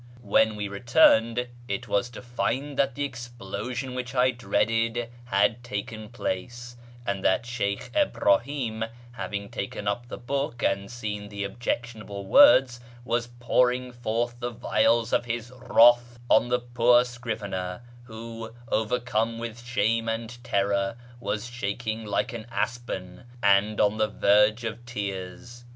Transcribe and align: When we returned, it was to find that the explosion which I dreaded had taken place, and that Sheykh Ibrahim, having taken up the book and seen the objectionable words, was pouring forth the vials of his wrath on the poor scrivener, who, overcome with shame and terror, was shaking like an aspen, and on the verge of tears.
When 0.23 0.55
we 0.55 0.67
returned, 0.67 1.47
it 1.67 1.87
was 1.87 2.09
to 2.09 2.23
find 2.23 2.75
that 2.75 2.95
the 2.95 3.03
explosion 3.05 3.93
which 3.93 4.15
I 4.15 4.31
dreaded 4.31 5.09
had 5.25 5.63
taken 5.63 6.09
place, 6.09 6.75
and 7.05 7.23
that 7.23 7.45
Sheykh 7.45 7.91
Ibrahim, 7.95 8.83
having 9.11 9.47
taken 9.51 9.87
up 9.87 10.07
the 10.07 10.17
book 10.17 10.63
and 10.63 10.89
seen 10.89 11.29
the 11.29 11.43
objectionable 11.43 12.25
words, 12.25 12.79
was 13.05 13.27
pouring 13.39 13.91
forth 13.91 14.39
the 14.39 14.49
vials 14.49 15.13
of 15.13 15.25
his 15.25 15.51
wrath 15.51 16.17
on 16.31 16.49
the 16.49 16.57
poor 16.61 17.05
scrivener, 17.05 17.83
who, 18.05 18.55
overcome 18.69 19.37
with 19.37 19.63
shame 19.63 20.09
and 20.09 20.43
terror, 20.43 20.95
was 21.19 21.45
shaking 21.45 22.05
like 22.07 22.33
an 22.33 22.47
aspen, 22.49 23.25
and 23.43 23.79
on 23.79 23.99
the 23.99 24.07
verge 24.07 24.63
of 24.63 24.83
tears. 24.83 25.63